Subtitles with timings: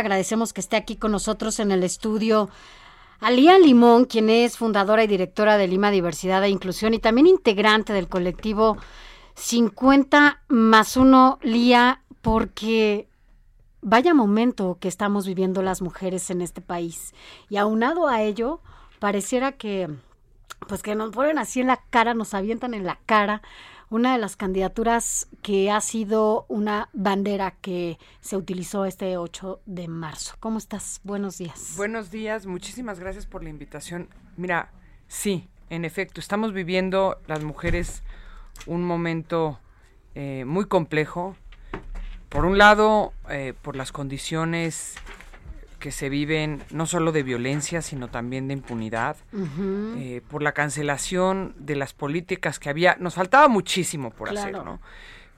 [0.00, 2.48] Agradecemos que esté aquí con nosotros en el estudio
[3.20, 7.92] Alía Limón, quien es fundadora y directora de Lima Diversidad e Inclusión y también integrante
[7.92, 8.78] del colectivo
[9.34, 13.08] 50 más 1 Lía, porque
[13.82, 17.12] vaya momento que estamos viviendo las mujeres en este país.
[17.50, 18.60] Y aunado a ello,
[19.00, 19.88] pareciera que
[20.68, 23.42] pues que nos ponen así en la cara, nos avientan en la cara
[23.90, 29.88] una de las candidaturas que ha sido una bandera que se utilizó este 8 de
[29.88, 30.36] marzo.
[30.38, 31.00] ¿Cómo estás?
[31.02, 31.74] Buenos días.
[31.76, 34.08] Buenos días, muchísimas gracias por la invitación.
[34.36, 34.70] Mira,
[35.08, 38.04] sí, en efecto, estamos viviendo las mujeres
[38.66, 39.58] un momento
[40.14, 41.36] eh, muy complejo.
[42.28, 44.94] Por un lado, eh, por las condiciones
[45.80, 49.16] que se viven no solo de violencia, sino también de impunidad,
[49.96, 52.96] eh, por la cancelación de las políticas que había.
[53.00, 54.80] Nos faltaba muchísimo por hacer, ¿no?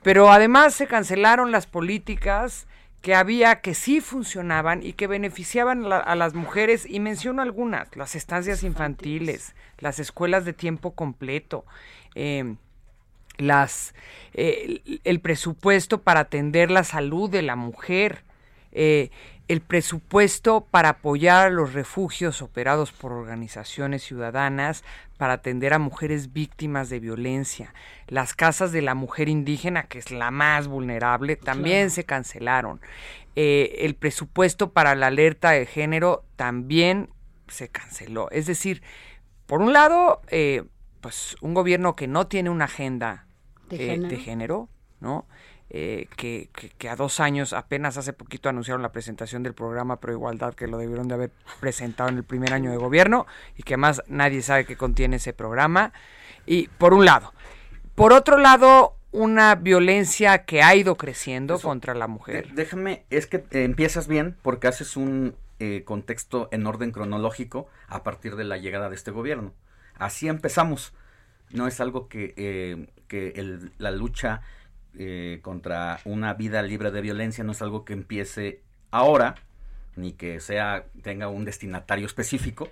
[0.03, 2.67] Pero además se cancelaron las políticas
[3.01, 8.15] que había que sí funcionaban y que beneficiaban a las mujeres, y menciono algunas, las
[8.15, 11.65] estancias infantiles, las escuelas de tiempo completo,
[12.15, 12.55] eh,
[13.37, 13.93] las,
[14.33, 18.23] eh, el presupuesto para atender la salud de la mujer,
[18.73, 19.09] eh,
[19.47, 24.83] el presupuesto para apoyar a los refugios operados por organizaciones ciudadanas
[25.17, 27.73] para atender a mujeres víctimas de violencia.
[28.07, 32.79] Las casas de la mujer indígena, que es la más vulnerable, también se cancelaron.
[33.35, 37.09] Eh, el presupuesto para la alerta de género también
[37.47, 38.29] se canceló.
[38.31, 38.81] Es decir,
[39.45, 40.63] por un lado, eh,
[41.01, 43.27] pues un gobierno que no tiene una agenda
[43.69, 44.69] ¿De eh, de género,
[44.99, 45.27] ¿no?
[45.75, 49.99] Eh, que, que- que a dos años, apenas hace poquito anunciaron la presentación del programa
[49.99, 53.25] Pro Igualdad, que lo debieron de haber presentado en el primer año de gobierno
[53.57, 55.91] y que más nadie sabe qué contiene ese programa.
[56.45, 57.33] Y por un lado.
[57.95, 62.49] Por otro lado, una violencia que ha ido creciendo Eso, contra la mujer.
[62.53, 68.03] déjame, es que eh, empiezas bien porque haces un eh, contexto en orden cronológico a
[68.03, 69.53] partir de la llegada de este gobierno.
[69.95, 70.93] Así empezamos.
[71.51, 74.41] No es algo que, eh, que el- la lucha
[74.97, 78.61] eh, contra una vida libre de violencia no es algo que empiece
[78.91, 79.35] ahora,
[79.95, 82.69] ni que sea tenga un destinatario específico,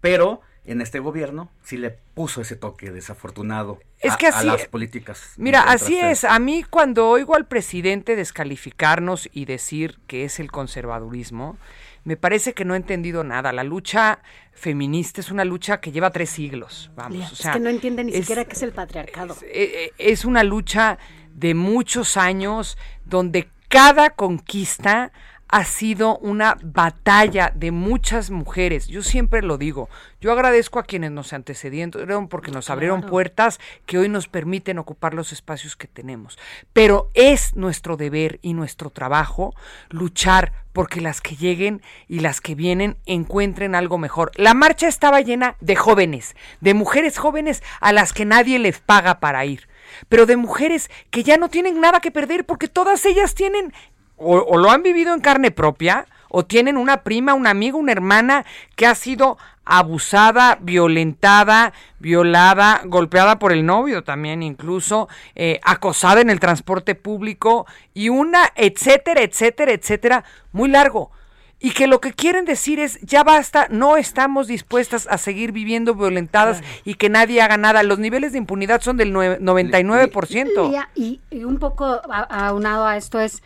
[0.00, 4.46] pero en este gobierno sí le puso ese toque desafortunado Es a, que a así-
[4.46, 5.34] las políticas.
[5.36, 6.24] Mira, así es.
[6.24, 11.56] A mí cuando oigo al presidente descalificarnos y decir que es el conservadurismo,
[12.04, 13.52] me parece que no ha entendido nada.
[13.52, 14.20] La lucha
[14.52, 16.90] feminista es una lucha que lleva tres siglos.
[16.96, 19.34] Vamos, Lía, o sea, es que no entiende ni es- siquiera qué es el patriarcado.
[19.34, 19.48] es, eh,
[19.86, 20.98] eh, es una lucha
[21.36, 25.12] de muchos años donde cada conquista
[25.48, 28.88] ha sido una batalla de muchas mujeres.
[28.88, 29.88] Yo siempre lo digo.
[30.20, 33.10] Yo agradezco a quienes nos antecedieron porque nos abrieron Claro.
[33.12, 36.36] puertas que hoy nos permiten ocupar los espacios que tenemos.
[36.72, 39.54] Pero es nuestro deber y nuestro trabajo
[39.88, 44.32] luchar porque las que lleguen y las que vienen encuentren algo mejor.
[44.34, 49.20] La marcha estaba llena de jóvenes, de mujeres jóvenes a las que nadie les paga
[49.20, 49.68] para ir,
[50.08, 53.72] pero de mujeres que ya no tienen nada que perder porque todas ellas tienen
[54.16, 58.44] o, lo han vivido en carne propia o tienen una prima, una amiga, una hermana
[58.74, 66.30] que ha sido abusada, violentada, violada, golpeada por el novio también incluso, eh, acosada en
[66.30, 71.10] el transporte público y una, etcétera, etcétera, etcétera, muy largo.
[71.58, 75.94] Y que lo que quieren decir es, ya basta, no estamos dispuestas a seguir viviendo
[75.94, 77.82] violentadas y que nadie haga nada.
[77.82, 80.68] Los niveles de impunidad son del nue- 99%.
[80.70, 83.42] Lía, y, y un poco a- aunado a esto es,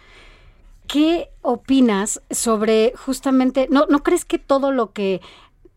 [0.88, 5.20] ¿qué opinas sobre justamente, no, ¿no crees que todo lo que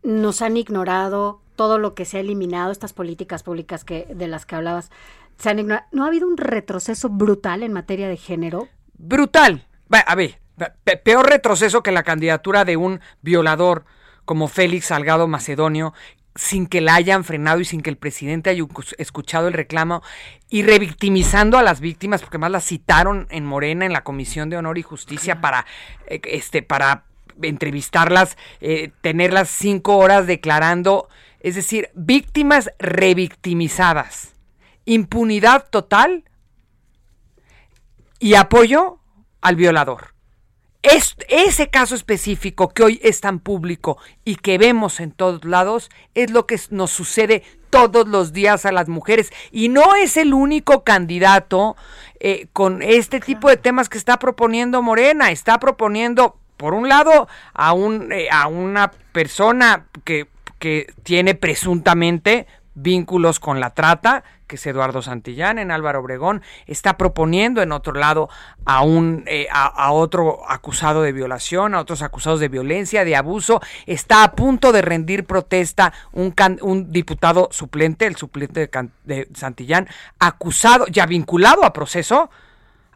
[0.02, 4.44] nos han ignorado, todo lo que se ha eliminado, estas políticas públicas que, de las
[4.44, 4.90] que hablabas,
[5.38, 8.68] se han ignorado, ¿no ha habido un retroceso brutal en materia de género?
[8.98, 9.66] brutal.
[9.92, 10.38] Va, A ver,
[11.02, 13.84] peor retroceso que la candidatura de un violador
[14.24, 15.92] como Félix Salgado Macedonio,
[16.36, 20.02] sin que la hayan frenado y sin que el presidente haya escu- escuchado el reclamo
[20.48, 24.56] y revictimizando a las víctimas, porque más las citaron en Morena en la Comisión de
[24.56, 25.64] Honor y Justicia para,
[26.06, 27.04] eh, este, para
[27.42, 31.08] entrevistarlas, eh, tenerlas cinco horas declarando,
[31.40, 34.34] es decir, víctimas revictimizadas,
[34.86, 36.24] impunidad total
[38.18, 38.98] y apoyo
[39.40, 40.13] al violador.
[40.84, 45.88] Es, ese caso específico que hoy es tan público y que vemos en todos lados
[46.14, 49.32] es lo que nos sucede todos los días a las mujeres.
[49.50, 51.74] Y no es el único candidato
[52.20, 57.28] eh, con este tipo de temas que está proponiendo Morena, está proponiendo por un lado
[57.54, 60.26] a, un, eh, a una persona que,
[60.58, 66.96] que tiene presuntamente vínculos con la trata, que es Eduardo Santillán en Álvaro Obregón, está
[66.96, 68.28] proponiendo en otro lado
[68.64, 73.60] a un eh, a, otro acusado de violación, a otros acusados de violencia, de abuso,
[73.86, 79.88] está a punto de rendir protesta un, un diputado suplente, el suplente de, de Santillán,
[80.18, 82.30] acusado, ya vinculado a proceso,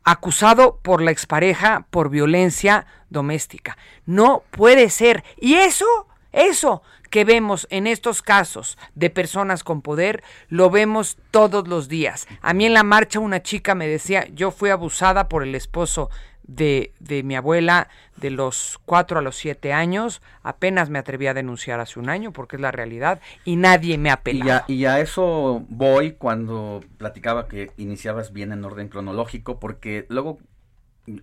[0.04, 3.76] acusado por la expareja por violencia doméstica.
[4.06, 5.24] No puede ser.
[5.38, 5.86] Y eso,
[6.32, 12.26] eso que vemos en estos casos de personas con poder, lo vemos todos los días.
[12.40, 16.10] A mí en la marcha una chica me decía, yo fui abusada por el esposo
[16.48, 21.34] de, de, mi abuela de los cuatro a los siete años, apenas me atreví a
[21.34, 24.62] denunciar hace un año porque es la realidad y nadie me apeló.
[24.66, 30.38] Y y a eso voy cuando platicaba que iniciabas bien en orden cronológico, porque luego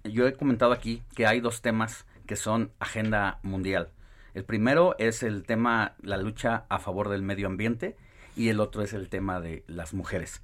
[0.03, 3.89] yo he comentado aquí que hay dos temas que son agenda mundial.
[4.35, 7.95] El primero es el tema, la lucha a favor del medio ambiente
[8.35, 10.41] y el otro es el tema de las mujeres.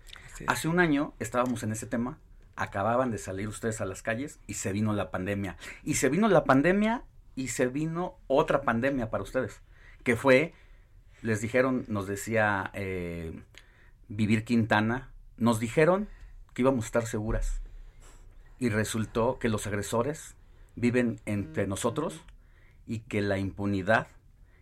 [0.47, 2.17] Hace un año estábamos en ese tema,
[2.55, 5.57] acababan de salir ustedes a las calles y se vino la pandemia.
[5.83, 7.03] Y se vino la pandemia
[7.35, 9.61] y se vino otra pandemia para ustedes,
[10.05, 10.53] que fue,
[11.21, 13.41] les dijeron, nos decía eh,
[14.07, 16.07] Vivir Quintana, nos dijeron
[16.53, 17.61] que íbamos a estar seguras.
[18.57, 20.35] Y resultó que los agresores
[20.77, 22.23] viven entre nosotros
[22.91, 24.07] y que la impunidad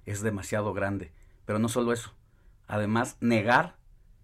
[0.06, 1.12] es demasiado grande.
[1.46, 2.14] Pero no solo eso,
[2.68, 3.76] además negar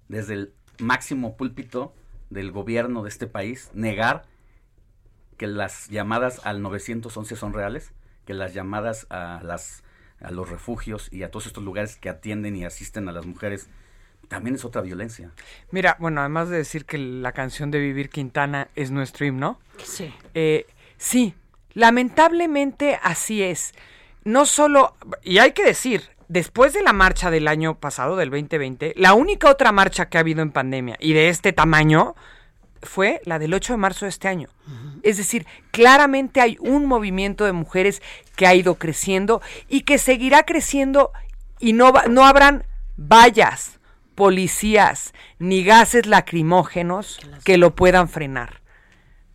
[0.09, 1.91] desde el máximo púlpito
[2.29, 4.27] del gobierno de este país, negar
[5.37, 7.93] que las llamadas al 911 son reales,
[8.25, 9.83] que las llamadas a las
[10.21, 13.69] a los refugios y a todos estos lugares que atienden y asisten a las mujeres
[14.27, 15.31] también es otra violencia.
[15.71, 19.59] Mira, bueno, además de decir que la canción de Vivir Quintana es nuestro himno.
[19.83, 20.13] Sí.
[20.35, 20.67] Eh,
[20.97, 21.35] sí,
[21.75, 23.73] Lamentablemente así es.
[24.25, 28.93] No solo, y hay que decir, después de la marcha del año pasado, del 2020,
[28.97, 32.15] la única otra marcha que ha habido en pandemia y de este tamaño
[32.81, 34.49] fue la del 8 de marzo de este año.
[35.03, 38.01] Es decir, claramente hay un movimiento de mujeres
[38.35, 41.11] que ha ido creciendo y que seguirá creciendo
[41.59, 42.65] y no, no habrán
[42.97, 43.79] vallas,
[44.15, 48.64] policías ni gases lacrimógenos que lo puedan frenar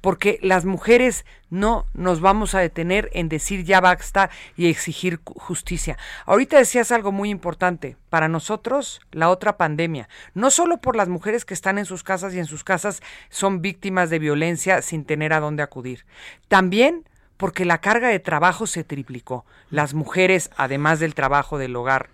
[0.00, 5.98] porque las mujeres no nos vamos a detener en decir ya basta y exigir justicia.
[6.26, 11.44] Ahorita decías algo muy importante, para nosotros la otra pandemia, no solo por las mujeres
[11.44, 15.32] que están en sus casas y en sus casas son víctimas de violencia sin tener
[15.32, 16.04] a dónde acudir,
[16.48, 17.04] también
[17.36, 19.46] porque la carga de trabajo se triplicó.
[19.70, 22.10] Las mujeres, además del trabajo del hogar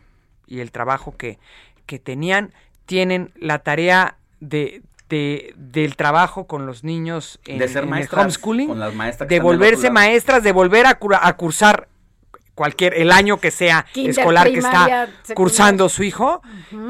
[0.47, 1.41] y el trabajo que,
[1.85, 2.55] que tenían,
[2.85, 8.69] tienen la tarea de, de, del trabajo con los niños en, de ser el homeschooling,
[8.69, 11.89] con las maestras de volverse maestras, de volver a, a, cursar
[12.55, 16.43] cualquier el año que sea escolar que está cursando su hijo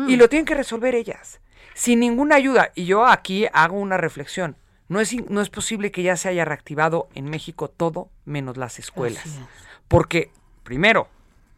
[0.09, 1.41] y lo tienen que resolver ellas
[1.77, 2.73] sin ninguna ayuda.
[2.75, 4.57] Y yo aquí hago una reflexión.
[4.89, 8.79] No es no es posible que ya se haya reactivado en México todo menos las
[8.79, 9.41] escuelas.
[9.89, 10.31] Porque
[10.63, 11.09] primero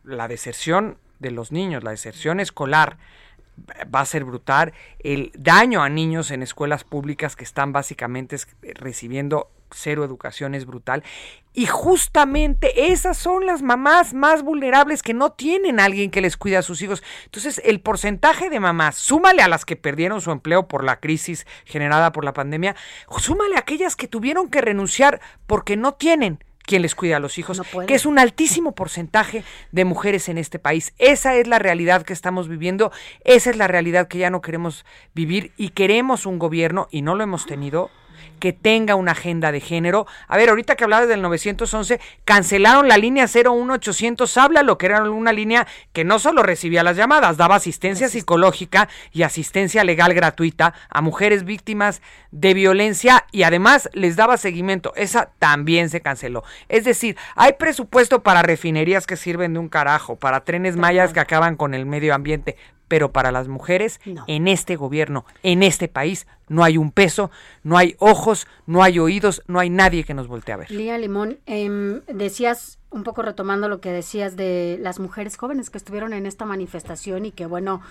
[0.03, 2.99] la deserción de los niños la deserción escolar
[3.95, 4.73] va a ser brutal.
[4.99, 8.37] El daño a niños en escuelas públicas que están básicamente
[8.75, 11.03] recibiendo cero educación es brutal.
[11.53, 16.37] Y justamente esas son las mamás más vulnerables que no tienen a alguien que les
[16.37, 17.03] cuide a sus hijos.
[17.25, 21.47] Entonces, el porcentaje de mamás, súmale a las que perdieron su empleo por la crisis
[21.65, 22.77] generada por la pandemia,
[23.19, 27.39] súmale a aquellas que tuvieron que renunciar porque no tienen quien les cuida a los
[27.39, 30.93] hijos, que es un altísimo porcentaje de mujeres en este país.
[30.99, 32.93] Esa es la realidad que estamos viviendo,
[33.25, 34.85] esa es la realidad que ya no queremos
[35.15, 37.91] vivir y queremos un gobierno, y no lo hemos tenido,
[38.39, 40.07] que tenga una agenda de género.
[40.27, 45.03] A ver, ahorita que hablaba del 911, cancelaron la línea 01800 habla lo que era
[45.03, 50.75] una línea que no solo recibía las llamadas, daba asistencia psicológica y asistencia legal gratuita
[50.89, 54.93] a mujeres víctimas de violencia y además les daba seguimiento.
[54.97, 56.45] Esa también se canceló.
[56.69, 61.21] Es decir, hay presupuesto para refinerías que sirven de un carajo, para trenes mayas que
[61.21, 62.57] acaban con el medio ambiente,
[62.89, 67.31] pero para las mujeres en este gobierno, en este país, no hay un peso,
[67.63, 70.71] no hay ojos, no hay oídos, no hay nadie que nos voltee a ver.
[70.71, 75.79] Lía Limón, eh, decías, un poco retomando lo que decías de las mujeres jóvenes que
[75.79, 77.83] estuvieron en esta manifestación y que bueno,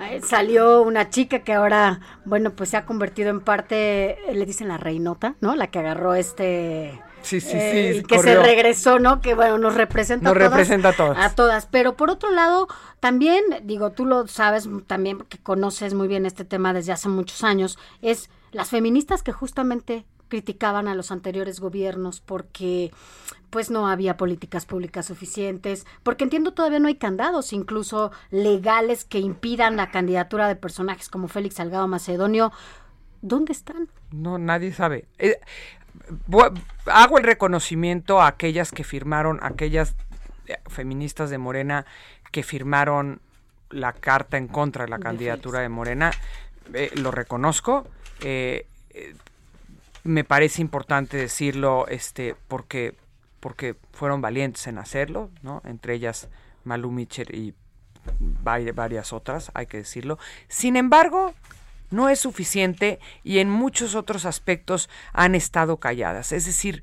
[0.00, 4.68] eh, salió una chica que ahora, bueno, pues se ha convertido en parte, le dicen
[4.68, 5.56] la reinota, ¿no?
[5.56, 7.98] La que agarró este Sí, sí, eh, sí.
[8.00, 9.20] y que se regresó, ¿no?
[9.20, 10.50] Que bueno, nos representa Nos a todas.
[10.52, 11.18] representa a todas.
[11.18, 11.66] A todas.
[11.66, 12.68] Pero por otro lado,
[13.00, 17.42] también, digo, tú lo sabes también, que conoces muy bien este tema desde hace muchos
[17.42, 22.92] años, es las feministas que justamente criticaban a los anteriores gobiernos porque
[23.50, 29.18] pues no había políticas públicas suficientes, porque entiendo todavía no hay candados incluso legales que
[29.20, 32.52] impidan la candidatura de personajes como Félix Salgado Macedonio.
[33.22, 33.88] ¿Dónde están?
[34.10, 35.06] No, nadie sabe.
[35.18, 35.38] Eh,
[36.86, 39.94] hago el reconocimiento a aquellas que firmaron, aquellas
[40.46, 41.86] eh, feministas de Morena
[42.32, 43.20] que firmaron
[43.70, 45.64] la carta en contra de la De candidatura Félix.
[45.64, 46.10] de Morena.
[46.74, 47.86] Eh, lo reconozco.
[48.20, 49.14] eh, eh,
[50.04, 52.94] me parece importante decirlo este porque
[53.40, 55.62] porque fueron valientes en hacerlo, ¿no?
[55.64, 56.28] Entre ellas
[56.64, 57.54] Malu Mitchell y
[58.44, 60.18] vari- varias otras, hay que decirlo.
[60.48, 61.34] Sin embargo,
[61.90, 66.32] no es suficiente y en muchos otros aspectos han estado calladas.
[66.32, 66.82] Es decir,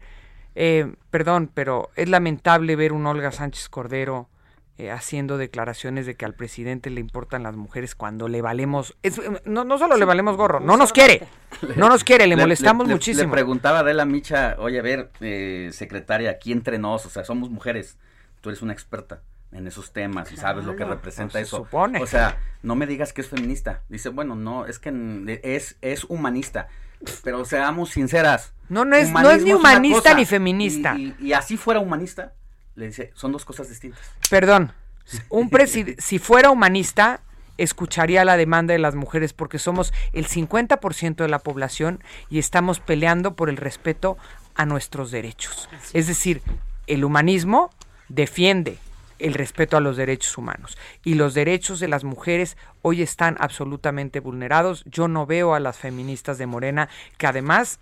[0.55, 4.29] eh, perdón, pero es lamentable ver un Olga Sánchez Cordero
[4.77, 9.21] eh, haciendo declaraciones de que al presidente le importan las mujeres cuando le valemos, es-
[9.45, 11.27] no, no solo le valemos gorro, no nos quiere,
[11.75, 13.27] no nos quiere, le, molestamos le- muchísimo.
[13.27, 17.23] Le preguntaba a Adela Micha, oye, a ver, eh, secretaria, aquí entre nos, o sea,
[17.23, 17.99] somos mujeres,
[18.41, 19.21] tú eres una experta
[19.55, 21.57] en esos temas y sabes lo que representa Pues se eso.
[21.57, 22.01] supone.
[22.01, 23.81] O sea, no me digas que es feminista.
[23.89, 26.67] Dice, bueno, no, es que es, es humanista.
[27.23, 28.53] Pero seamos sinceras.
[28.69, 30.95] No, no es- no es ni humanista ni feminista.
[30.97, 32.33] Y, y- y así fuera humanista,
[32.75, 33.99] le dice, son dos cosas distintas.
[34.29, 34.71] Perdón,
[35.29, 37.19] un presi- si fuera humanista,
[37.57, 42.79] escucharía la demanda de las mujeres porque somos el 50% de la población y estamos
[42.79, 44.17] peleando por el respeto
[44.55, 45.69] a nuestros derechos.
[45.93, 46.41] Es decir,
[46.87, 47.69] el humanismo
[48.09, 48.79] defiende
[49.19, 54.19] el respeto a los derechos humanos y los derechos de las mujeres hoy están absolutamente
[54.19, 54.83] vulnerados.
[54.85, 57.79] Yo no veo a las feministas de Morena que además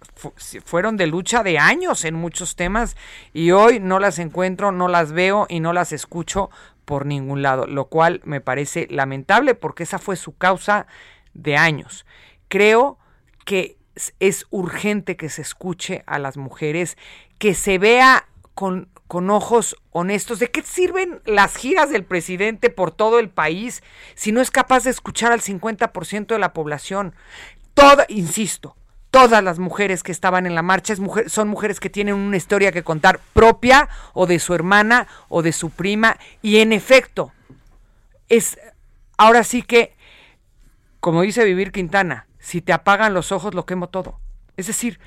[0.66, 2.96] fueron de lucha de años en muchos temas
[3.34, 6.50] y hoy no las encuentro, no las veo y no las escucho
[6.86, 10.88] por ningún lado, lo cual me parece lamentable porque esa fue su causa
[11.34, 12.06] de años.
[12.48, 12.98] Creo
[13.46, 13.78] que
[14.20, 16.98] es urgente que se escuche a las mujeres,
[17.38, 20.40] que se vea con, con ojos honestos.
[20.40, 23.84] ¿De qué sirven las giras del presidente por todo el país
[24.16, 27.14] si no es capaz de escuchar al 50% de la población?
[27.74, 28.78] Toda, insisto,
[29.10, 30.96] todas las mujeres que estaban en la marcha
[31.28, 35.52] son mujeres que tienen una historia que contar propia o de su hermana o de
[35.52, 37.34] su prima y en efecto
[38.30, 38.58] es
[39.18, 39.94] ahora sí que
[41.02, 44.22] como dice Vivir Quintana, si te apagan los ojos lo quemo todo.
[44.56, 45.02] Es decir,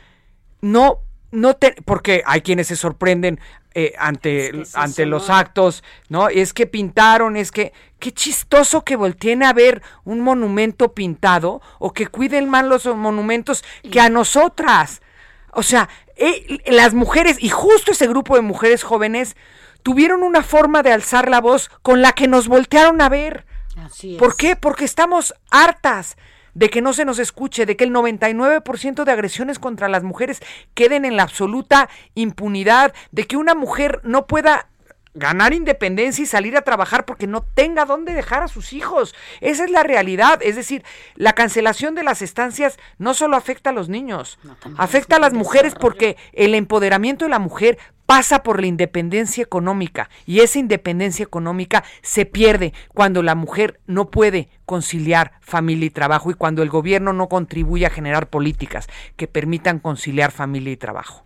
[0.60, 1.00] no
[1.34, 3.40] no te porque hay quienes se sorprenden
[3.74, 5.34] eh, ante Es que es ante los ¿no?
[5.34, 6.28] actos, ¿no?
[6.28, 11.92] Es que pintaron, es que qué chistoso que volteen a ver un monumento pintado o
[11.92, 15.02] que cuiden más los monumentos que a nosotras.
[15.52, 19.36] O sea, eh, las mujeres, y justo ese grupo de mujeres jóvenes,
[19.82, 23.44] tuvieron una forma de alzar la voz con la que nos voltearon a ver.
[23.76, 24.18] Así es.
[24.18, 24.54] ¿Por qué?
[24.54, 26.16] Porque estamos hartas
[26.54, 30.40] de que no se nos escuche, de que el 99% de agresiones contra las mujeres
[30.74, 34.68] queden en la absoluta impunidad, de que una mujer no pueda
[35.14, 39.14] ganar independencia y salir a trabajar porque no tenga dónde dejar a sus hijos.
[39.40, 40.40] Esa es la realidad.
[40.42, 40.84] Es decir,
[41.14, 44.38] la cancelación de las estancias no solo afecta a los niños,
[44.76, 50.10] afecta a las mujeres porque el empoderamiento de la mujer pasa por la independencia económica
[50.26, 56.30] y esa independencia económica se pierde cuando la mujer no puede conciliar familia y trabajo
[56.30, 61.24] y cuando el gobierno no contribuye a generar políticas que permitan conciliar familia y trabajo.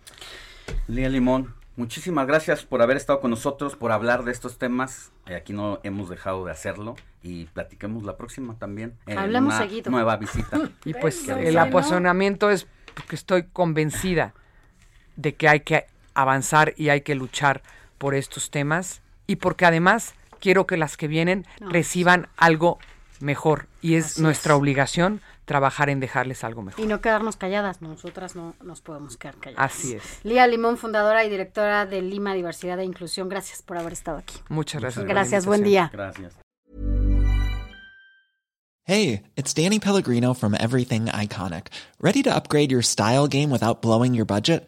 [0.87, 5.11] Lía Limón, muchísimas gracias por haber estado con nosotros, por hablar de estos temas.
[5.27, 8.93] Eh, aquí no hemos dejado de hacerlo y platiquemos la próxima también.
[9.05, 9.91] en Hablemos una seguido.
[9.91, 10.57] Nueva visita.
[10.85, 14.33] Y pues el apasionamiento es porque estoy convencida
[15.15, 17.61] de que hay que avanzar y hay que luchar
[17.97, 22.79] por estos temas y porque además quiero que las que vienen No, reciban algo
[23.19, 24.59] mejor y es Así nuestra es.
[24.59, 26.83] obligación trabajar en dejarles algo mejor.
[26.83, 29.73] Y no quedarnos calladas, nosotras no nos podemos quedar calladas.
[29.73, 30.03] Así es.
[30.23, 34.35] Lía Limón, fundadora y directora de Lima Diversidad e Inclusión, gracias por haber estado aquí.
[34.47, 35.05] Muchas gracias.
[35.05, 35.89] Gracias, buen día.
[35.91, 36.33] Gracias.
[38.85, 41.67] Hey, it's Danny Pellegrino from Everything Iconic.
[41.99, 44.67] Ready to upgrade your style game without blowing your budget?